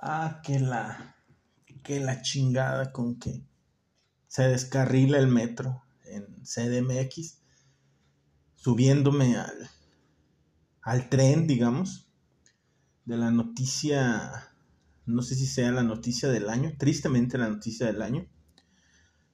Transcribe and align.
Ah, 0.00 0.40
que 0.42 0.58
la. 0.58 1.16
Que 1.82 2.00
la 2.00 2.22
chingada 2.22 2.92
con 2.92 3.18
que 3.18 3.44
se 4.28 4.44
descarrila 4.48 5.18
el 5.18 5.26
metro 5.26 5.82
en 6.04 6.24
CDMX, 6.44 7.38
subiéndome 8.56 9.36
al, 9.36 9.70
al 10.82 11.08
tren, 11.08 11.46
digamos, 11.46 12.08
de 13.04 13.16
la 13.16 13.30
noticia, 13.30 14.52
no 15.06 15.22
sé 15.22 15.34
si 15.34 15.46
sea 15.46 15.72
la 15.72 15.82
noticia 15.82 16.28
del 16.28 16.48
año, 16.48 16.72
tristemente 16.78 17.38
la 17.38 17.48
noticia 17.48 17.86
del 17.86 18.02
año, 18.02 18.26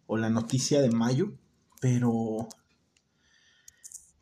o 0.06 0.16
la 0.16 0.30
noticia 0.30 0.80
de 0.80 0.90
mayo, 0.90 1.36
pero 1.80 2.48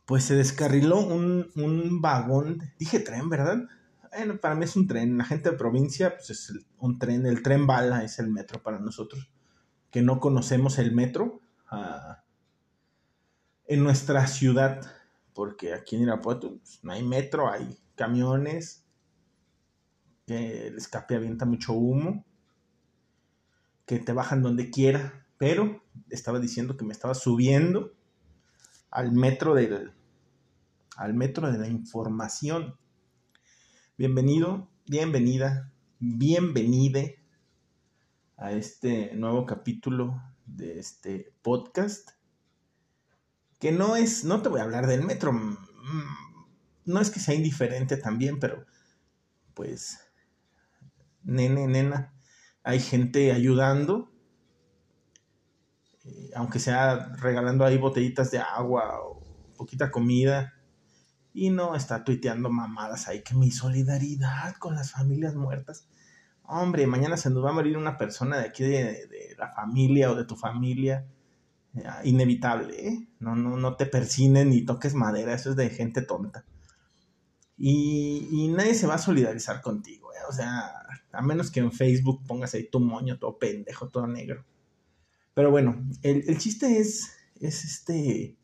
pues 0.07 0.25
se 0.25 0.35
descarriló 0.35 0.99
un, 1.01 1.51
un 1.57 2.01
vagón, 2.01 2.63
dije 2.79 3.01
tren, 3.01 3.29
¿verdad? 3.29 3.65
Para 4.41 4.55
mí 4.55 4.65
es 4.65 4.77
un 4.77 4.87
tren, 4.87 5.19
la 5.19 5.25
gente 5.25 5.51
de 5.51 5.57
provincia, 5.57 6.15
pues 6.17 6.31
es 6.31 6.53
un 6.79 6.99
tren, 6.99 7.27
el 7.27 7.43
tren 7.43 7.67
bala 7.67 8.05
es 8.05 8.19
el 8.19 8.31
metro 8.31 8.63
para 8.63 8.79
nosotros, 8.79 9.33
que 9.91 10.03
no 10.03 10.21
conocemos 10.21 10.79
el 10.79 10.95
metro 10.95 11.41
ah, 11.69 12.23
en 13.67 13.83
nuestra 13.83 14.27
ciudad, 14.27 14.81
porque 15.33 15.75
aquí 15.75 15.97
en 15.97 16.03
Irapuato 16.03 16.59
pues, 16.59 16.81
no 16.83 16.93
hay 16.93 17.03
metro, 17.03 17.51
hay 17.51 17.77
camiones, 17.97 18.87
que 20.27 20.69
el 20.69 20.77
escape 20.77 21.17
avienta 21.17 21.45
mucho 21.45 21.73
humo, 21.73 22.25
que 23.87 23.99
te 23.99 24.13
bajan 24.13 24.43
donde 24.43 24.71
quiera, 24.71 25.27
pero 25.39 25.83
estaba 26.09 26.39
diciendo 26.39 26.77
que 26.77 26.85
me 26.85 26.93
estaba 26.93 27.15
subiendo 27.15 27.93
al 28.91 29.13
metro 29.13 29.55
del 29.55 29.93
al 30.97 31.15
metro 31.15 31.51
de 31.51 31.59
la 31.59 31.69
información. 31.69 32.77
Bienvenido, 33.97 34.69
bienvenida, 34.89 35.73
bienvenide 36.01 37.25
a 38.37 38.51
este 38.51 39.15
nuevo 39.15 39.47
capítulo 39.47 40.21
de 40.47 40.81
este 40.81 41.33
podcast. 41.43 42.11
Que 43.61 43.71
no 43.71 43.95
es, 43.95 44.25
no 44.25 44.43
te 44.43 44.49
voy 44.49 44.59
a 44.59 44.65
hablar 44.65 44.89
del 44.89 45.05
metro, 45.05 45.33
mm, 45.33 45.57
no 46.87 47.01
es 47.01 47.09
que 47.13 47.21
sea 47.21 47.37
indiferente 47.37 47.97
también, 47.97 48.41
pero 48.41 48.67
pues, 49.55 50.01
nene, 51.23 51.69
nena, 51.69 52.13
hay 52.65 52.81
gente 52.81 53.31
ayudando, 53.31 54.13
eh, 56.03 56.33
aunque 56.35 56.59
sea 56.59 57.15
regalando 57.15 57.65
ahí 57.65 57.79
botellitas 57.79 58.33
de 58.33 58.39
agua 58.41 58.99
o 59.05 59.23
poquita 59.57 59.93
comida, 59.93 60.54
y 61.35 61.51
no 61.51 61.75
está 61.75 62.05
tuiteando 62.05 62.49
mamadas 62.49 63.09
ahí 63.09 63.23
que 63.23 63.35
mi 63.35 63.51
solidaridad 63.51 64.55
con 64.57 64.77
las 64.77 64.93
familias 64.93 65.35
muertas. 65.35 65.89
Hombre, 66.45 66.87
mañana 66.87 67.17
se 67.17 67.29
nos 67.29 67.45
va 67.45 67.51
a 67.51 67.55
morir 67.55 67.77
una 67.77 67.99
persona 67.99 68.39
de 68.39 68.45
aquí 68.45 68.63
de, 68.63 69.35
la 69.37 69.49
familia 69.49 70.13
o 70.13 70.15
de 70.15 70.25
tu 70.25 70.37
familia. 70.37 71.07
Eh, 71.75 71.83
inevitable, 72.05 72.89
¿eh? 72.89 73.09
No, 73.19 73.35
no, 73.35 73.57
no 73.57 73.77
te 73.77 73.87
persinen 73.87 74.51
ni 74.51 74.65
toques 74.65 74.95
madera, 74.95 75.35
eso 75.35 75.51
es 75.51 75.57
de 75.57 75.71
gente 75.71 76.03
tonta. 76.03 76.45
Y, 77.59 78.29
y 78.31 78.49
nadie 78.49 78.75
se 78.75 78.87
va 78.87 78.95
a 78.95 78.99
solidarizar 78.99 79.61
contigo, 79.61 80.13
¿eh? 80.13 80.23
O 80.29 80.33
sea, 80.33 80.71
a 81.11 81.23
menos 81.23 81.51
que 81.51 81.59
en 81.59 81.73
Facebook 81.73 82.25
pongas 82.29 82.55
ahí 82.55 82.69
tu 82.71 82.79
moño 82.79 83.19
todo 83.19 83.39
pendejo, 83.39 83.89
todo 83.89 84.07
negro. 84.07 84.45
Pero 85.35 85.51
bueno, 85.51 85.85
el, 86.03 86.23
el 86.29 86.39
chiste 86.39 86.79
es, 86.79 87.11
es 87.41 87.65
este, 87.65 88.37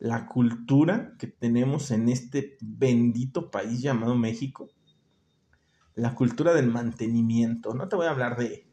la 0.00 0.26
cultura 0.26 1.14
que 1.18 1.26
tenemos 1.26 1.90
en 1.90 2.08
este 2.08 2.56
bendito 2.62 3.50
país 3.50 3.82
llamado 3.82 4.16
México, 4.16 4.70
la 5.94 6.14
cultura 6.14 6.54
del 6.54 6.68
mantenimiento. 6.68 7.74
No 7.74 7.86
te 7.86 7.96
voy 7.96 8.06
a 8.06 8.10
hablar 8.10 8.38
de, 8.38 8.66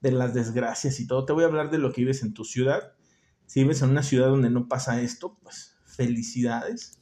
de 0.00 0.12
las 0.12 0.34
desgracias 0.34 1.00
y 1.00 1.08
todo, 1.08 1.24
te 1.24 1.32
voy 1.32 1.42
a 1.42 1.48
hablar 1.48 1.70
de 1.70 1.78
lo 1.78 1.92
que 1.92 2.02
vives 2.02 2.22
en 2.22 2.34
tu 2.34 2.44
ciudad. 2.44 2.92
Si 3.46 3.62
vives 3.62 3.82
en 3.82 3.90
una 3.90 4.04
ciudad 4.04 4.28
donde 4.28 4.48
no 4.48 4.68
pasa 4.68 5.00
esto, 5.02 5.36
pues 5.42 5.76
felicidades. 5.84 7.00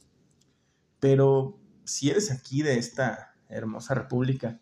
Pero 0.99 1.59
si 1.85 2.09
eres 2.09 2.31
aquí 2.31 2.63
de 2.63 2.79
esta 2.79 3.35
hermosa 3.49 3.93
república 3.93 4.59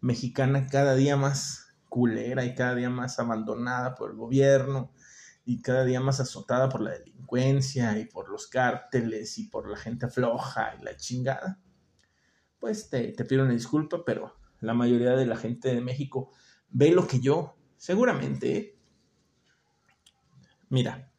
mexicana, 0.00 0.66
cada 0.68 0.94
día 0.94 1.18
más 1.18 1.76
culera 1.90 2.46
y 2.46 2.54
cada 2.54 2.74
día 2.74 2.88
más 2.88 3.18
abandonada 3.18 3.94
por 3.94 4.12
el 4.12 4.16
gobierno 4.16 4.92
y 5.44 5.60
cada 5.60 5.84
día 5.84 6.00
más 6.00 6.20
azotada 6.20 6.68
por 6.68 6.80
la 6.80 6.92
delincuencia 6.92 7.98
y 7.98 8.06
por 8.06 8.28
los 8.30 8.46
cárteles 8.46 9.38
y 9.38 9.48
por 9.48 9.68
la 9.68 9.76
gente 9.76 10.08
floja 10.08 10.74
y 10.78 10.84
la 10.84 10.96
chingada, 10.96 11.60
pues 12.58 12.88
te, 12.88 13.12
pido 13.12 13.44
una 13.44 13.52
disculpa, 13.52 14.04
pero 14.04 14.36
la 14.60 14.74
mayoría 14.74 15.12
de 15.12 15.26
la 15.26 15.36
gente 15.36 15.74
de 15.74 15.80
México 15.80 16.32
ve 16.70 16.90
lo 16.92 17.06
que 17.06 17.20
yo, 17.20 17.56
seguramente. 17.76 18.78
Mira, 20.70 21.12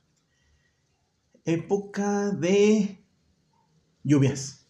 época 1.44 2.31
de 2.31 3.06
lluvias 4.03 4.65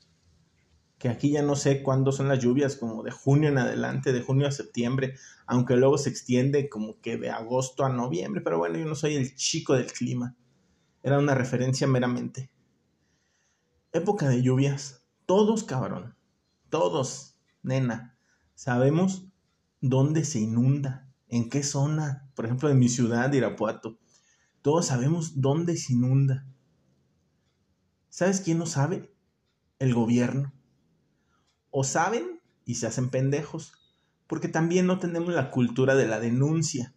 que 1.05 1.11
aquí 1.11 1.29
ya 1.29 1.43
no 1.43 1.55
sé 1.55 1.83
cuándo 1.83 2.11
son 2.11 2.29
las 2.29 2.39
lluvias, 2.39 2.77
como 2.77 3.03
de 3.03 3.11
junio 3.11 3.49
en 3.49 3.59
adelante, 3.59 4.11
de 4.11 4.23
junio 4.23 4.47
a 4.47 4.51
septiembre, 4.51 5.13
aunque 5.45 5.75
luego 5.75 5.99
se 5.99 6.09
extiende 6.09 6.67
como 6.67 6.99
que 6.99 7.15
de 7.15 7.29
agosto 7.29 7.85
a 7.85 7.89
noviembre, 7.89 8.41
pero 8.41 8.57
bueno, 8.57 8.79
yo 8.79 8.85
no 8.85 8.95
soy 8.95 9.13
el 9.13 9.35
chico 9.35 9.75
del 9.75 9.91
clima, 9.91 10.35
era 11.03 11.19
una 11.19 11.35
referencia 11.35 11.85
meramente. 11.85 12.49
Época 13.91 14.27
de 14.29 14.41
lluvias, 14.41 15.05
todos 15.27 15.63
cabrón, 15.63 16.15
todos, 16.71 17.37
nena, 17.61 18.17
sabemos 18.55 19.27
dónde 19.81 20.25
se 20.25 20.39
inunda, 20.39 21.07
en 21.27 21.51
qué 21.51 21.61
zona, 21.61 22.31
por 22.33 22.45
ejemplo, 22.45 22.67
en 22.71 22.79
mi 22.79 22.89
ciudad, 22.89 23.31
Irapuato, 23.31 23.99
todos 24.63 24.87
sabemos 24.87 25.39
dónde 25.39 25.77
se 25.77 25.93
inunda. 25.93 26.47
¿Sabes 28.09 28.41
quién 28.41 28.57
no 28.57 28.65
sabe? 28.65 29.13
El 29.77 29.93
gobierno 29.93 30.51
o 31.77 31.83
saben 31.83 32.39
y 32.63 32.75
se 32.75 32.87
hacen 32.87 33.09
pendejos, 33.09 33.73
porque 34.27 34.47
también 34.47 34.87
no 34.87 34.97
tenemos 34.97 35.33
la 35.33 35.51
cultura 35.51 35.93
de 35.93 36.07
la 36.07 36.21
denuncia. 36.21 36.95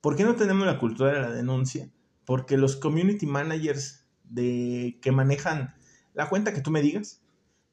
¿Por 0.00 0.16
qué 0.16 0.24
no 0.24 0.34
tenemos 0.34 0.66
la 0.66 0.80
cultura 0.80 1.12
de 1.12 1.20
la 1.20 1.30
denuncia? 1.30 1.88
Porque 2.24 2.56
los 2.56 2.74
community 2.74 3.26
managers 3.26 4.08
de, 4.24 4.98
que 5.00 5.12
manejan 5.12 5.76
la 6.14 6.28
cuenta 6.28 6.52
que 6.52 6.62
tú 6.62 6.72
me 6.72 6.82
digas, 6.82 7.22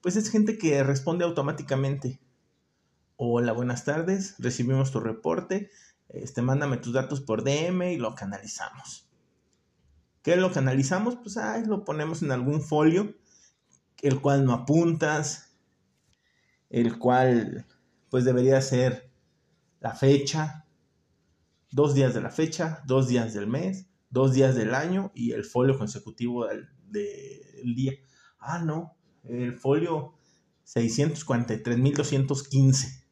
pues 0.02 0.18
es 0.18 0.30
gente 0.30 0.60
que 0.60 0.84
responde 0.84 1.26
automáticamente. 1.26 2.22
Hola, 3.16 3.52
buenas 3.52 3.84
tardes, 3.84 4.36
recibimos 4.38 4.92
tu 4.92 5.00
reporte, 5.00 5.72
este, 6.10 6.44
mándame 6.44 6.78
tus 6.78 6.94
datos 6.94 7.22
por 7.22 7.44
DM 7.44 7.94
y 7.94 7.98
lo 7.98 8.14
canalizamos. 8.14 9.10
¿Qué 10.22 10.36
lo 10.36 10.52
canalizamos? 10.52 11.16
Pues 11.16 11.38
ahí 11.38 11.66
lo 11.66 11.86
ponemos 11.86 12.22
en 12.22 12.32
algún 12.32 12.62
folio, 12.62 13.16
el 14.04 14.22
cual 14.22 14.46
no 14.46 14.54
apuntas, 14.54 15.51
el 16.72 16.98
cual 16.98 17.68
pues 18.10 18.26
debería 18.26 18.60
ser 18.62 19.12
la 19.80 19.94
fecha, 19.94 20.66
dos 21.70 21.94
días 21.94 22.14
de 22.14 22.22
la 22.22 22.32
fecha, 22.32 22.82
dos 22.86 23.08
días 23.08 23.34
del 23.34 23.48
mes, 23.48 23.88
dos 24.10 24.34
días 24.34 24.56
del 24.56 24.74
año 24.74 25.12
y 25.14 25.34
el 25.34 25.44
folio 25.44 25.78
consecutivo 25.78 26.48
del, 26.48 26.70
día. 27.76 27.94
Ah, 28.40 28.60
no, 28.60 28.96
el 29.24 29.54
folio 29.54 30.16
643.215 30.66 33.04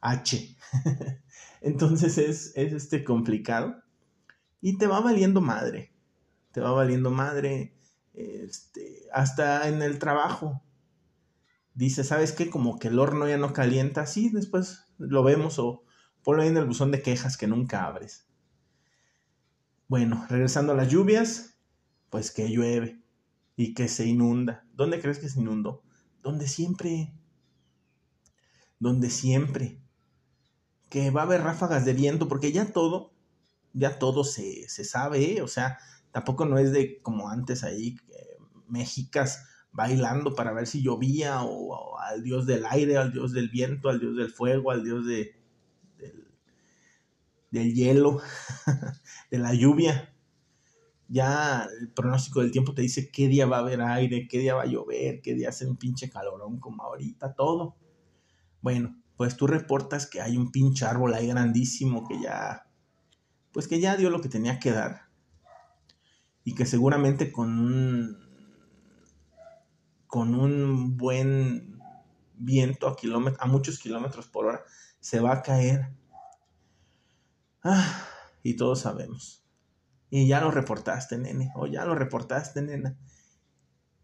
H. 0.00 0.56
Entonces 1.60 2.18
es, 2.18 2.52
es 2.56 2.72
este 2.72 3.04
complicado 3.04 3.76
y 4.60 4.78
te 4.78 4.86
va 4.86 5.00
valiendo 5.00 5.40
madre, 5.40 5.92
te 6.52 6.60
va 6.60 6.70
valiendo 6.72 7.10
madre 7.10 7.74
este, 8.14 9.08
hasta 9.12 9.68
en 9.68 9.82
el 9.82 9.98
trabajo 9.98 10.62
dice, 11.74 12.04
¿sabes 12.04 12.32
qué? 12.32 12.50
Como 12.50 12.78
que 12.78 12.88
el 12.88 12.98
horno 12.98 13.28
ya 13.28 13.38
no 13.38 13.52
calienta, 13.52 14.06
sí, 14.06 14.30
después 14.30 14.84
lo 14.98 15.22
vemos 15.22 15.58
o 15.58 15.84
ponlo 16.22 16.42
ahí 16.42 16.48
en 16.48 16.56
el 16.56 16.66
buzón 16.66 16.90
de 16.90 17.02
quejas 17.02 17.36
que 17.36 17.46
nunca 17.46 17.86
abres. 17.86 18.26
Bueno, 19.88 20.24
regresando 20.28 20.72
a 20.72 20.76
las 20.76 20.88
lluvias, 20.88 21.58
pues 22.10 22.30
que 22.30 22.50
llueve 22.50 23.02
y 23.56 23.74
que 23.74 23.88
se 23.88 24.06
inunda. 24.06 24.66
¿Dónde 24.72 25.00
crees 25.00 25.18
que 25.18 25.28
se 25.28 25.40
inundó? 25.40 25.82
Donde 26.22 26.46
siempre. 26.46 27.12
Donde 28.78 29.10
siempre. 29.10 29.80
Que 30.88 31.10
va 31.10 31.22
a 31.22 31.24
haber 31.24 31.42
ráfagas 31.42 31.84
de 31.84 31.94
viento, 31.94 32.28
porque 32.28 32.52
ya 32.52 32.72
todo, 32.72 33.12
ya 33.72 33.98
todo 33.98 34.24
se, 34.24 34.68
se 34.68 34.84
sabe, 34.84 35.36
¿eh? 35.36 35.42
o 35.42 35.48
sea, 35.48 35.78
tampoco 36.10 36.44
no 36.44 36.58
es 36.58 36.72
de 36.72 37.00
como 37.00 37.28
antes 37.28 37.64
ahí, 37.64 37.96
eh, 38.10 38.38
bailando 39.72 40.34
para 40.34 40.52
ver 40.52 40.66
si 40.66 40.82
llovía 40.82 41.42
o, 41.42 41.98
al 41.98 42.22
dios 42.22 42.46
del 42.46 42.64
aire, 42.66 42.98
al 42.98 43.12
dios 43.12 43.32
del 43.32 43.48
viento, 43.48 43.88
al 43.88 44.00
dios 44.00 44.16
del 44.16 44.30
fuego, 44.30 44.70
al 44.70 44.84
dios 44.84 45.06
de, 45.06 45.34
del, 47.50 47.74
hielo, 47.74 48.20
de 49.30 49.38
la 49.38 49.54
lluvia. 49.54 50.14
Ya 51.08 51.68
el 51.80 51.90
pronóstico 51.90 52.40
del 52.40 52.52
tiempo 52.52 52.74
te 52.74 52.82
dice 52.82 53.10
qué 53.10 53.28
día 53.28 53.46
va 53.46 53.58
a 53.58 53.60
haber 53.60 53.82
aire, 53.82 54.28
qué 54.28 54.38
día 54.38 54.54
va 54.54 54.62
a 54.62 54.66
llover, 54.66 55.20
qué 55.20 55.34
día 55.34 55.50
hace 55.50 55.66
un 55.66 55.76
pinche 55.76 56.08
calorón 56.08 56.58
como 56.58 56.82
ahorita, 56.82 57.34
todo. 57.34 57.76
Bueno, 58.60 58.96
pues 59.16 59.36
tú 59.36 59.46
reportas 59.46 60.06
que 60.06 60.20
hay 60.20 60.36
un 60.36 60.50
pinche 60.50 60.84
árbol 60.84 61.12
ahí 61.14 61.26
grandísimo 61.26 62.06
que 62.08 62.20
ya, 62.20 62.66
pues 63.52 63.68
que 63.68 63.80
ya 63.80 63.96
dio 63.96 64.10
lo 64.10 64.20
que 64.20 64.28
tenía 64.28 64.58
que 64.58 64.70
dar. 64.70 65.02
Y 66.44 66.54
que 66.54 66.66
seguramente 66.66 67.30
con 67.30 67.58
un, 67.58 68.31
con 70.12 70.34
un 70.34 70.98
buen 70.98 71.80
viento 72.34 72.86
a, 72.86 72.96
a 73.38 73.46
muchos 73.46 73.78
kilómetros 73.78 74.28
por 74.28 74.44
hora 74.44 74.62
se 75.00 75.20
va 75.20 75.32
a 75.32 75.42
caer. 75.42 75.88
Ah, 77.64 78.04
y 78.42 78.56
todos 78.56 78.80
sabemos. 78.80 79.42
Y 80.10 80.28
ya 80.28 80.42
lo 80.42 80.50
reportaste, 80.50 81.16
nene. 81.16 81.50
O 81.54 81.66
ya 81.66 81.86
lo 81.86 81.94
reportaste, 81.94 82.60
nena. 82.60 82.94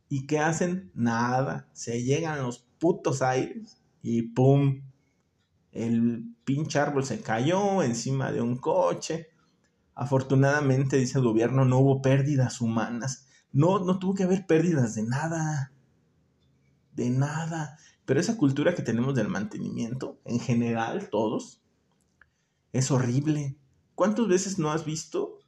¿Y 0.08 0.26
qué 0.26 0.38
hacen? 0.38 0.90
Nada. 0.94 1.68
Se 1.74 2.02
llegan 2.02 2.42
los 2.42 2.60
putos 2.78 3.20
aires 3.20 3.82
y 4.00 4.22
¡pum! 4.22 4.80
El 5.72 6.34
pinche 6.44 6.78
árbol 6.78 7.04
se 7.04 7.20
cayó 7.20 7.82
encima 7.82 8.32
de 8.32 8.40
un 8.40 8.56
coche. 8.56 9.28
Afortunadamente, 9.94 10.96
dice 10.96 11.18
el 11.18 11.24
gobierno, 11.24 11.66
no 11.66 11.80
hubo 11.80 12.00
pérdidas 12.00 12.62
humanas. 12.62 13.26
No, 13.52 13.80
no 13.80 13.98
tuvo 13.98 14.14
que 14.14 14.22
haber 14.22 14.46
pérdidas 14.46 14.94
de 14.94 15.02
nada. 15.02 15.74
De 16.98 17.10
nada. 17.10 17.78
Pero 18.06 18.18
esa 18.18 18.36
cultura 18.36 18.74
que 18.74 18.82
tenemos 18.82 19.14
del 19.14 19.28
mantenimiento, 19.28 20.18
en 20.24 20.40
general, 20.40 21.10
todos, 21.10 21.62
es 22.72 22.90
horrible. 22.90 23.56
¿Cuántas 23.94 24.26
veces 24.26 24.58
no 24.58 24.72
has 24.72 24.84
visto? 24.84 25.38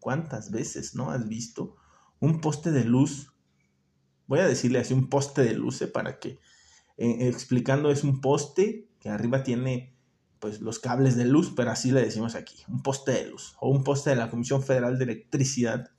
¿Cuántas 0.00 0.50
veces 0.50 0.96
no 0.96 1.12
has 1.12 1.28
visto 1.28 1.76
un 2.18 2.40
poste 2.40 2.72
de 2.72 2.84
luz? 2.84 3.32
Voy 4.26 4.40
a 4.40 4.48
decirle 4.48 4.80
así 4.80 4.94
un 4.94 5.08
poste 5.08 5.42
de 5.42 5.54
luz 5.54 5.80
para 5.94 6.18
que 6.18 6.40
eh, 6.96 7.28
explicando 7.28 7.92
es 7.92 8.02
un 8.02 8.20
poste 8.20 8.88
que 8.98 9.08
arriba 9.08 9.44
tiene 9.44 9.96
pues 10.40 10.60
los 10.60 10.80
cables 10.80 11.16
de 11.16 11.24
luz, 11.24 11.52
pero 11.54 11.70
así 11.70 11.92
le 11.92 12.02
decimos 12.02 12.34
aquí, 12.34 12.64
un 12.66 12.82
poste 12.82 13.12
de 13.12 13.30
luz 13.30 13.54
o 13.60 13.70
un 13.70 13.84
poste 13.84 14.10
de 14.10 14.16
la 14.16 14.28
Comisión 14.28 14.60
Federal 14.60 14.98
de 14.98 15.04
Electricidad. 15.04 15.92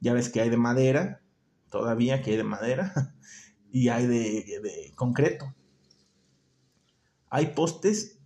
Ya 0.00 0.12
ves 0.12 0.30
que 0.30 0.40
hay 0.40 0.50
de 0.50 0.56
madera, 0.56 1.22
todavía 1.70 2.22
que 2.22 2.32
hay 2.32 2.36
de 2.36 2.44
madera, 2.44 3.14
y 3.72 3.88
hay 3.88 4.06
de, 4.06 4.60
de 4.62 4.92
concreto. 4.94 5.52
Hay 7.30 7.46
postes 7.46 8.20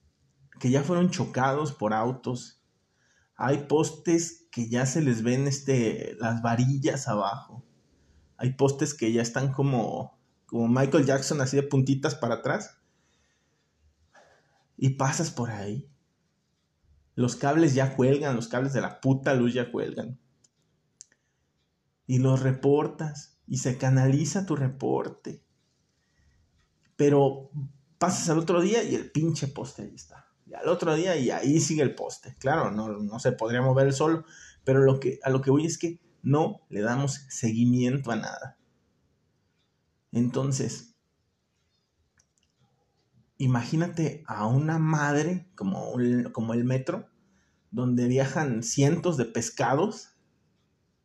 que 0.61 0.71
ya 0.71 0.83
fueron 0.83 1.11
chocados 1.11 1.73
por 1.73 1.95
autos. 1.95 2.63
Hay 3.37 3.67
postes 3.69 4.49
que 4.51 4.69
ya 4.69 4.85
se 4.85 5.01
les 5.01 5.23
ven 5.23 5.47
este, 5.47 6.17
las 6.19 6.43
varillas 6.43 7.09
abajo. 7.09 7.65
Hay 8.37 8.55
postes 8.55 8.93
que 8.93 9.13
ya 9.13 9.23
están 9.23 9.53
como, 9.53 10.19
como 10.45 10.69
Michael 10.69 11.07
Jackson, 11.07 11.41
así 11.41 11.57
de 11.57 11.63
puntitas 11.63 12.15
para 12.15 12.37
atrás 12.37 12.77
y 14.77 14.91
pasas 14.91 15.31
por 15.31 15.51
ahí. 15.51 15.89
Los 17.15 17.37
cables 17.37 17.75
ya 17.75 17.97
cuelgan, 17.97 18.37
los 18.37 18.49
cables 18.49 18.73
de 18.73 18.83
la 18.83 19.01
puta 19.01 19.35
luz 19.35 19.55
ya 19.55 19.73
cuelgan. 19.73 20.19
Y 22.07 22.19
los 22.19 22.41
reportas 22.41 23.36
y 23.47 23.59
se 23.59 23.79
canaliza 23.79 24.47
tu 24.47 24.57
reporte. 24.57 25.43
Pero 26.97 27.51
pasas 27.99 28.29
al 28.31 28.39
otro 28.39 28.61
día 28.61 28.83
y 28.83 28.95
el 28.95 29.11
pinche 29.11 29.49
poste 29.49 29.83
ahí 29.83 29.95
está. 29.95 30.27
Y 30.47 30.55
al 30.55 30.69
otro 30.69 30.95
día 30.95 31.17
y 31.17 31.31
ahí 31.31 31.61
sigue 31.61 31.83
el 31.83 31.95
poste. 31.95 32.37
Claro, 32.39 32.71
no, 32.71 32.89
no 32.89 33.19
se 33.19 33.33
podría 33.33 33.63
mover 33.63 33.93
solo, 33.93 34.25
pero 34.65 34.81
lo 34.81 35.01
que, 35.01 35.19
a 35.23 35.31
lo 35.31 35.43
que 35.43 35.51
voy 35.51 35.67
es 35.67 35.79
que 35.79 36.01
no 36.23 36.67
le 36.69 36.81
damos 36.81 37.25
seguimiento 37.29 38.11
a 38.11 38.17
nada. 38.17 38.59
Entonces, 40.13 40.97
imagínate 43.39 44.25
a 44.27 44.47
una 44.47 44.79
madre 44.79 45.49
como, 45.55 45.93
como 46.33 46.55
el 46.55 46.65
metro, 46.65 47.09
donde 47.71 48.07
viajan 48.07 48.63
cientos 48.63 49.17
de 49.17 49.27
pescados, 49.27 50.17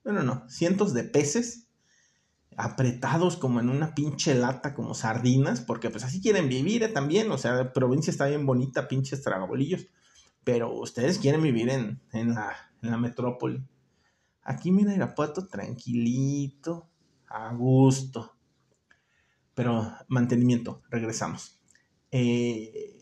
bueno, 0.04 0.24
no, 0.24 0.50
cientos 0.50 0.94
de 0.94 1.04
peces 1.04 1.71
apretados 2.58 3.38
como 3.38 3.60
en 3.60 3.70
una 3.70 3.96
pinche 3.96 4.36
lata, 4.36 4.74
como 4.74 4.94
sardinas, 4.94 5.62
porque 5.62 5.90
pues 5.90 6.04
así 6.04 6.22
quieren 6.22 6.50
vivir 6.50 6.84
¿eh? 6.84 6.90
también, 6.90 7.32
o 7.32 7.38
sea, 7.38 7.54
la 7.54 7.74
provincia 7.74 8.12
está 8.12 8.28
bien 8.28 8.46
bonita, 8.46 8.88
pinches 8.88 9.22
tragabolillos, 9.22 9.88
pero 10.44 10.74
ustedes 10.74 11.18
quieren 11.20 11.42
vivir 11.42 11.70
en, 11.70 12.02
en, 12.12 12.34
la, 12.34 12.56
en 12.82 12.92
la 12.92 12.98
metrópoli. 12.98 13.64
Aquí 14.44 14.72
mira 14.72 14.94
Irapuato 14.94 15.48
tranquilito, 15.48 16.90
a 17.28 17.54
gusto. 17.54 18.36
Pero 19.54 19.94
mantenimiento, 20.08 20.82
regresamos. 20.90 21.60
Eh, 22.12 22.98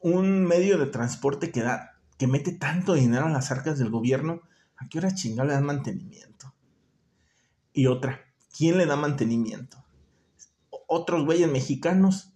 un 0.00 0.44
medio 0.44 0.78
de 0.78 0.86
transporte 0.86 1.50
que 1.50 1.62
da, 1.62 2.00
que 2.18 2.26
mete 2.26 2.52
tanto 2.52 2.94
dinero 2.94 3.26
a 3.26 3.30
las 3.30 3.50
arcas 3.50 3.78
del 3.78 3.90
gobierno, 3.90 4.42
¿a 4.76 4.88
qué 4.88 4.98
hora 4.98 5.14
chingada 5.14 5.48
le 5.48 5.54
dan 5.54 5.66
mantenimiento? 5.66 6.54
Y 7.72 7.86
otra, 7.86 8.20
¿quién 8.56 8.78
le 8.78 8.86
da 8.86 8.96
mantenimiento? 8.96 9.84
Otros 10.86 11.24
güeyes 11.24 11.50
mexicanos. 11.50 12.32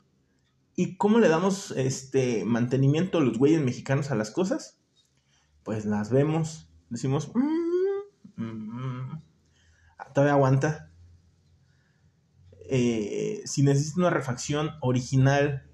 ¿Y 0.77 0.97
cómo 0.97 1.19
le 1.19 1.29
damos 1.29 1.71
este 1.73 2.45
mantenimiento 2.45 3.19
a 3.19 3.21
los 3.21 3.39
güeyes 3.39 3.63
mexicanos 3.63 4.11
a 4.11 4.17
las 4.17 4.31
cosas? 4.31 4.79
Pues 5.63 5.85
las 5.85 6.11
vemos, 6.11 6.69
decimos, 6.91 7.31
mm, 7.35 8.43
mm, 8.43 9.13
mm, 9.13 9.23
todavía 10.13 10.35
aguanta, 10.35 10.91
eh, 12.69 13.43
si 13.45 13.63
necesito 13.63 14.01
una 14.01 14.11
refacción 14.11 14.71
original, 14.81 15.69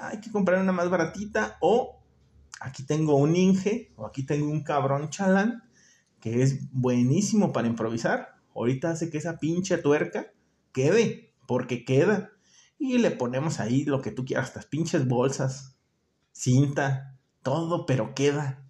hay 0.00 0.20
que 0.20 0.30
comprar 0.30 0.60
una 0.60 0.72
más 0.72 0.88
baratita 0.90 1.58
o 1.60 2.02
aquí 2.60 2.84
tengo 2.84 3.16
un 3.16 3.36
Inge 3.36 3.92
o 3.96 4.06
aquí 4.06 4.24
tengo 4.24 4.50
un 4.50 4.62
cabrón 4.62 5.10
chalán 5.10 5.62
que 6.20 6.42
es 6.42 6.70
buenísimo 6.72 7.52
para 7.52 7.68
improvisar. 7.68 8.36
Ahorita 8.54 8.90
hace 8.90 9.10
que 9.10 9.18
esa 9.18 9.38
pinche 9.38 9.78
tuerca 9.78 10.32
quede, 10.72 11.34
porque 11.46 11.84
queda. 11.84 12.30
Y 12.78 12.98
le 12.98 13.10
ponemos 13.10 13.60
ahí 13.60 13.84
lo 13.84 14.00
que 14.00 14.10
tú 14.10 14.24
quieras, 14.24 14.48
estas 14.48 14.66
pinches 14.66 15.06
bolsas, 15.06 15.76
cinta, 16.32 17.18
todo, 17.42 17.86
pero 17.86 18.14
queda. 18.14 18.66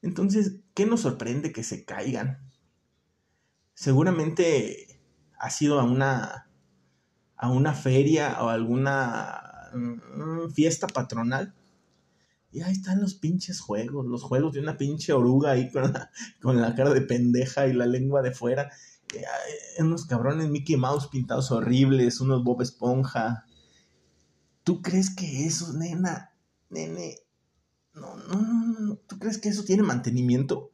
Entonces, 0.00 0.60
¿qué 0.74 0.86
nos 0.86 1.00
sorprende 1.00 1.52
que 1.52 1.62
se 1.62 1.84
caigan? 1.84 2.50
Seguramente 3.74 5.00
ha 5.38 5.50
sido 5.50 5.80
a 5.80 5.84
una, 5.84 6.50
a 7.36 7.50
una 7.50 7.74
feria 7.74 8.42
o 8.42 8.48
alguna 8.48 9.70
mm, 9.74 10.50
fiesta 10.50 10.86
patronal. 10.86 11.54
Y 12.52 12.60
ahí 12.60 12.72
están 12.72 13.00
los 13.00 13.14
pinches 13.14 13.60
juegos, 13.60 14.06
los 14.06 14.22
juegos 14.22 14.52
de 14.52 14.60
una 14.60 14.76
pinche 14.76 15.14
oruga 15.14 15.52
ahí 15.52 15.70
con 15.70 15.90
la, 15.90 16.10
con 16.42 16.60
la 16.60 16.74
cara 16.74 16.92
de 16.92 17.00
pendeja 17.00 17.66
y 17.66 17.72
la 17.72 17.86
lengua 17.86 18.20
de 18.20 18.32
fuera. 18.32 18.70
unos 19.78 20.04
cabrones 20.04 20.50
Mickey 20.50 20.76
Mouse 20.76 21.08
pintados 21.08 21.50
horribles, 21.50 22.20
unos 22.20 22.44
Bob 22.44 22.60
Esponja. 22.60 23.46
¿Tú 24.64 24.82
crees 24.82 25.14
que 25.14 25.46
eso, 25.46 25.72
nena, 25.72 26.34
nene, 26.68 27.20
no, 27.94 28.16
no, 28.16 28.40
no, 28.40 28.80
no, 28.80 28.96
¿tú 29.06 29.18
crees 29.18 29.38
que 29.38 29.48
eso 29.48 29.64
tiene 29.64 29.82
mantenimiento? 29.82 30.70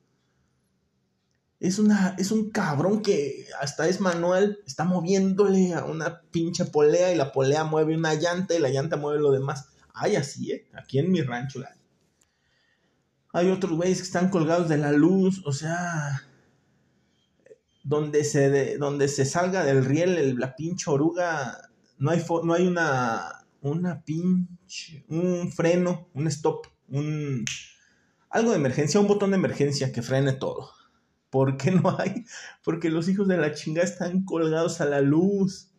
Es, 1.60 1.78
una, 1.78 2.14
es 2.18 2.30
un 2.30 2.50
cabrón 2.50 3.02
que 3.02 3.46
hasta 3.60 3.88
es 3.88 4.00
manual, 4.00 4.58
está 4.66 4.84
moviéndole 4.84 5.74
a 5.74 5.84
una 5.84 6.22
pinche 6.30 6.64
polea 6.64 7.12
y 7.12 7.16
la 7.16 7.32
polea 7.32 7.64
mueve 7.64 7.96
una 7.96 8.14
llanta 8.14 8.54
y 8.54 8.60
la 8.60 8.68
llanta 8.68 8.96
mueve 8.96 9.20
lo 9.20 9.32
demás. 9.32 9.68
Hay 9.98 10.16
así, 10.16 10.52
¿eh? 10.52 10.68
Aquí 10.74 10.98
en 10.98 11.10
mi 11.10 11.22
rancho 11.22 11.60
hay. 13.32 13.50
Otros 13.50 13.72
güeyes 13.72 13.98
que 13.98 14.04
están 14.04 14.30
colgados 14.30 14.68
de 14.68 14.78
la 14.78 14.92
luz, 14.92 15.42
o 15.44 15.52
sea, 15.52 16.22
donde 17.84 18.24
se, 18.24 18.78
donde 18.78 19.08
se 19.08 19.24
salga 19.24 19.64
del 19.64 19.84
riel 19.84 20.36
la 20.38 20.56
pinche 20.56 20.90
oruga, 20.90 21.70
no 21.98 22.10
hay, 22.10 22.24
no 22.44 22.54
hay 22.54 22.66
una, 22.66 23.46
una 23.60 24.04
pinche, 24.04 25.04
un 25.08 25.52
freno, 25.52 26.08
un 26.14 26.26
stop, 26.26 26.66
un, 26.88 27.44
algo 28.30 28.50
de 28.50 28.56
emergencia, 28.56 29.00
un 29.00 29.06
botón 29.06 29.30
de 29.30 29.36
emergencia 29.36 29.92
que 29.92 30.02
frene 30.02 30.32
todo. 30.32 30.70
¿Por 31.30 31.56
qué 31.56 31.70
no 31.70 31.96
hay? 31.98 32.24
Porque 32.64 32.90
los 32.90 33.08
hijos 33.08 33.28
de 33.28 33.36
la 33.36 33.52
chingada 33.54 33.86
están 33.86 34.24
colgados 34.24 34.80
a 34.80 34.86
la 34.86 35.00
luz. 35.00 35.70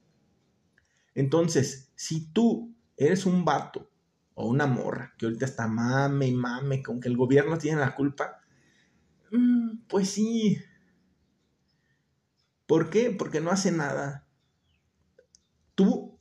Entonces, 1.16 1.92
si 1.96 2.32
tú 2.32 2.74
eres 2.96 3.26
un 3.26 3.44
vato 3.44 3.90
o 4.40 4.48
una 4.48 4.68
morra 4.68 5.14
que 5.18 5.26
ahorita 5.26 5.46
está 5.46 5.68
mame 5.68 6.28
y 6.28 6.34
mame 6.34 6.82
con 6.82 7.02
que 7.02 7.10
el 7.10 7.18
gobierno 7.18 7.58
tiene 7.58 7.82
la 7.82 7.94
culpa, 7.94 8.40
mm, 9.32 9.80
pues 9.90 10.12
sí. 10.12 10.58
¿Por 12.66 12.90
qué? 12.90 13.12
Porque 13.12 13.42
no 13.42 13.52
hace 13.52 13.74
nada. 13.74 14.26
Tú 15.76 16.18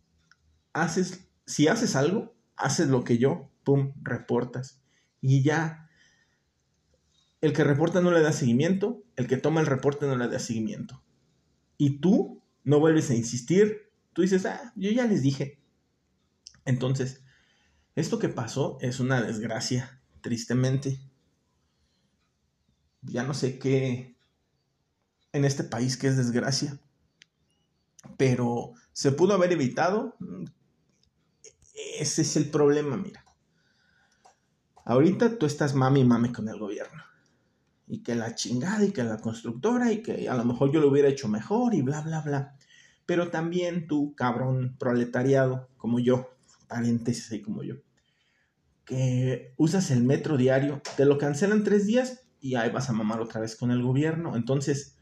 haces, 0.73 1.31
si 1.47 1.69
haces 1.69 1.95
algo, 1.95 2.35
haces 2.57 2.89
lo 2.89 3.05
que 3.05 3.19
yo, 3.19 3.53
pum, 3.63 3.95
reportas. 4.03 4.83
Y 5.21 5.45
ya, 5.45 5.89
el 7.41 7.53
que 7.53 7.63
reporta 7.63 8.01
no 8.01 8.11
le 8.11 8.21
da 8.21 8.33
seguimiento, 8.33 9.05
el 9.15 9.29
que 9.29 9.37
toma 9.37 9.61
el 9.61 9.67
reporte 9.67 10.07
no 10.07 10.17
le 10.17 10.27
da 10.27 10.41
seguimiento. 10.41 11.05
Y 11.77 12.01
tú 12.01 12.43
no 12.65 12.81
vuelves 12.81 13.11
a 13.11 13.15
insistir, 13.15 13.93
tú 14.13 14.23
dices, 14.23 14.45
ah, 14.45 14.73
yo 14.75 14.91
ya 14.91 15.07
les 15.07 15.23
dije, 15.23 15.61
Entonces, 16.65 17.23
esto 17.95 18.19
que 18.19 18.29
pasó 18.29 18.79
es 18.81 19.01
una 19.01 19.23
desgracia, 19.23 20.01
tristemente. 20.21 21.01
Ya 23.03 23.23
no 23.23 23.35
sé 23.35 23.59
qué 23.59 24.17
en 25.33 25.45
este 25.45 25.65
país 25.65 25.97
que 25.97 26.09
es 26.09 26.17
desgracia, 26.17 26.79
pero 28.17 28.73
se 28.93 29.13
pudo 29.13 29.35
haber 29.35 29.53
evitado. 29.53 30.17
Ese 31.99 32.23
es 32.23 32.37
el 32.37 32.51
problema, 32.51 32.97
mira. 32.97 33.25
Ahorita 34.85 35.39
tú 35.39 35.47
estás 35.47 35.75
mami 35.75 36.05
mami 36.05 36.33
con 36.33 36.49
el 36.49 36.59
gobierno. 36.59 37.03
Y 37.87 38.03
que 38.03 38.15
la 38.15 38.35
chingada 38.35 38.85
y 38.85 38.93
que 38.93 39.03
la 39.03 39.19
constructora 39.19 39.93
y 39.93 40.03
que 40.03 40.29
a 40.29 40.35
lo 40.35 40.45
mejor 40.45 40.73
yo 40.73 40.81
lo 40.81 40.89
hubiera 40.89 41.09
hecho 41.09 41.29
mejor 41.29 41.75
y 41.75 41.83
bla, 41.83 42.01
bla, 42.03 42.21
bla. 42.21 42.57
Pero 43.07 43.31
también 43.31 43.87
tú, 43.87 44.15
cabrón 44.15 44.77
proletariado, 44.79 45.69
como 45.77 45.99
yo, 45.99 46.38
paréntesis 46.69 47.33
ahí 47.33 47.43
como 47.43 47.63
yo, 47.63 47.77
que 48.85 49.55
usas 49.57 49.91
el 49.91 50.05
metro 50.05 50.37
diario, 50.37 50.81
te 50.97 51.05
lo 51.05 51.19
cancelan 51.19 51.65
tres 51.65 51.87
días 51.87 52.23
y 52.41 52.55
ahí 52.55 52.71
vas 52.71 52.89
a 52.89 52.93
mamar 52.93 53.21
otra 53.21 53.41
vez 53.41 53.57
con 53.57 53.71
el 53.71 53.83
gobierno. 53.83 54.37
Entonces, 54.37 54.97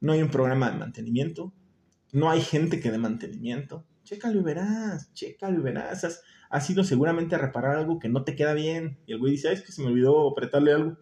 no 0.00 0.12
hay 0.12 0.22
un 0.22 0.30
programa 0.30 0.70
de 0.70 0.78
mantenimiento, 0.78 1.52
no 2.12 2.30
hay 2.30 2.40
gente 2.40 2.80
que 2.80 2.90
dé 2.90 2.98
mantenimiento. 2.98 3.86
Chécalo 4.04 4.40
y 4.40 4.42
verás, 4.42 5.12
chécalo 5.14 5.60
y 5.60 5.62
verás. 5.62 6.04
Has, 6.04 6.22
has 6.50 6.68
ido 6.68 6.82
seguramente 6.84 7.34
a 7.34 7.38
reparar 7.38 7.76
algo 7.76 7.98
que 7.98 8.08
no 8.08 8.24
te 8.24 8.34
queda 8.34 8.52
bien. 8.52 8.98
Y 9.06 9.12
el 9.12 9.18
güey 9.18 9.32
dice, 9.32 9.52
es 9.52 9.62
que 9.62 9.72
se 9.72 9.80
me 9.80 9.88
olvidó 9.88 10.30
apretarle 10.30 10.72
algo. 10.72 10.98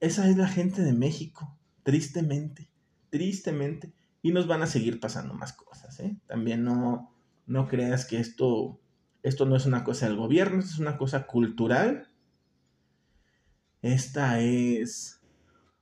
Esa 0.00 0.28
es 0.28 0.36
la 0.36 0.48
gente 0.48 0.82
de 0.82 0.92
México, 0.92 1.56
tristemente, 1.82 2.68
tristemente. 3.10 3.94
Y 4.20 4.32
nos 4.32 4.46
van 4.46 4.62
a 4.62 4.66
seguir 4.66 5.00
pasando 5.00 5.34
más 5.34 5.52
cosas, 5.52 6.00
¿eh? 6.00 6.18
También 6.26 6.64
no, 6.64 7.13
no 7.46 7.68
creas 7.68 8.06
que 8.06 8.18
esto, 8.18 8.80
esto 9.22 9.46
no 9.46 9.56
es 9.56 9.66
una 9.66 9.84
cosa 9.84 10.06
del 10.06 10.16
gobierno, 10.16 10.60
esto 10.60 10.72
es 10.72 10.78
una 10.78 10.96
cosa 10.96 11.26
cultural. 11.26 12.10
Esta 13.82 14.40
es 14.40 15.20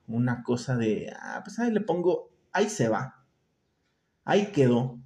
una 0.07 0.43
cosa 0.43 0.75
de, 0.75 1.13
ah, 1.17 1.41
pues 1.43 1.59
ahí 1.59 1.71
le 1.71 1.81
pongo, 1.81 2.31
ahí 2.51 2.69
se 2.69 2.89
va, 2.89 3.25
ahí 4.25 4.51
quedó, 4.51 4.99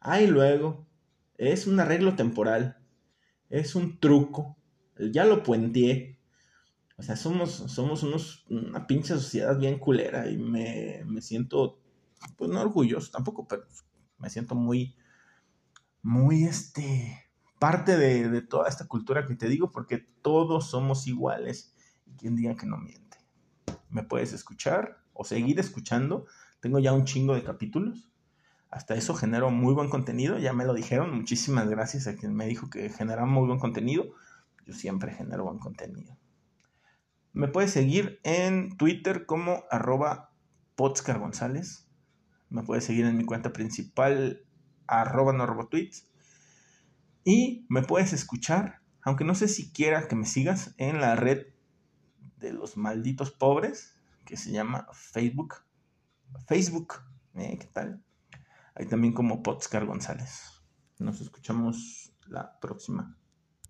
ahí 0.00 0.26
luego, 0.26 0.86
es 1.38 1.66
un 1.66 1.80
arreglo 1.80 2.16
temporal, 2.16 2.76
es 3.48 3.74
un 3.74 3.98
truco, 3.98 4.58
ya 4.98 5.24
lo 5.24 5.42
puenteé. 5.42 6.18
O 6.96 7.02
sea, 7.02 7.16
somos, 7.16 7.52
somos 7.52 8.02
unos, 8.02 8.44
una 8.50 8.86
pinche 8.86 9.14
sociedad 9.14 9.56
bien 9.56 9.78
culera 9.78 10.28
y 10.28 10.36
me, 10.36 11.02
me 11.06 11.22
siento, 11.22 11.80
pues 12.36 12.50
no 12.50 12.60
orgulloso 12.60 13.12
tampoco, 13.12 13.46
pero 13.46 13.64
me 14.18 14.28
siento 14.28 14.54
muy, 14.56 14.96
muy 16.02 16.44
este, 16.44 17.26
parte 17.58 17.96
de, 17.96 18.28
de, 18.28 18.42
toda 18.42 18.68
esta 18.68 18.86
cultura 18.86 19.26
que 19.26 19.34
te 19.34 19.48
digo, 19.48 19.70
porque 19.70 19.98
todos 20.22 20.70
somos 20.70 21.06
iguales. 21.06 21.74
Y 22.06 22.12
quien 22.16 22.36
diga 22.36 22.56
que 22.56 22.66
no 22.66 22.78
miente. 22.78 23.18
Me 23.90 24.02
puedes 24.02 24.32
escuchar 24.32 24.98
o 25.12 25.24
seguir 25.24 25.58
escuchando. 25.58 26.26
Tengo 26.60 26.78
ya 26.78 26.92
un 26.92 27.04
chingo 27.04 27.34
de 27.34 27.44
capítulos. 27.44 28.08
Hasta 28.70 28.94
eso 28.94 29.14
genero 29.14 29.50
muy 29.50 29.74
buen 29.74 29.88
contenido. 29.88 30.38
Ya 30.38 30.52
me 30.52 30.64
lo 30.64 30.74
dijeron. 30.74 31.14
Muchísimas 31.14 31.68
gracias 31.68 32.06
a 32.06 32.16
quien 32.16 32.34
me 32.34 32.46
dijo 32.46 32.70
que 32.70 32.88
genera 32.90 33.26
muy 33.26 33.46
buen 33.46 33.58
contenido. 33.58 34.06
Yo 34.66 34.74
siempre 34.74 35.12
genero 35.12 35.44
buen 35.44 35.58
contenido. 35.58 36.16
Me 37.32 37.48
puedes 37.48 37.70
seguir 37.70 38.20
en 38.24 38.76
Twitter 38.76 39.26
como 39.26 39.64
arroba 39.70 40.32
González. 40.76 41.88
Me 42.50 42.62
puedes 42.62 42.84
seguir 42.84 43.06
en 43.06 43.16
mi 43.16 43.24
cuenta 43.24 43.52
principal 43.52 44.47
arroba 44.88 45.32
no 45.32 45.68
tweets. 45.68 46.08
Y 47.24 47.66
me 47.68 47.82
puedes 47.82 48.12
escuchar, 48.12 48.80
aunque 49.02 49.24
no 49.24 49.34
sé 49.34 49.48
si 49.48 49.70
quiera 49.70 50.08
que 50.08 50.16
me 50.16 50.26
sigas 50.26 50.74
en 50.78 51.00
la 51.00 51.14
red 51.14 51.46
de 52.38 52.52
los 52.52 52.76
malditos 52.76 53.30
pobres, 53.30 53.94
que 54.24 54.36
se 54.36 54.50
llama 54.50 54.88
Facebook. 54.92 55.56
Facebook, 56.46 56.94
¿eh? 57.34 57.58
¿qué 57.60 57.66
tal? 57.66 58.02
Ahí 58.74 58.86
también 58.86 59.12
como 59.12 59.42
Potscar 59.42 59.86
González. 59.86 60.62
Nos 60.98 61.20
escuchamos 61.20 62.12
la 62.26 62.58
próxima. 62.60 63.16